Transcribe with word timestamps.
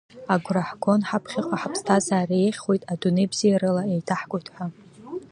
Агәра 0.33 0.67
ҳгон 0.69 1.01
ҳаԥхьаҟа 1.09 1.55
ҳаԥсҭазаара 1.61 2.35
еиӷьхоит, 2.39 2.83
адунеи 2.91 3.31
бзиарала 3.31 3.83
еиҭаҳкуеит 3.93 4.47
ҳәа. 4.53 4.65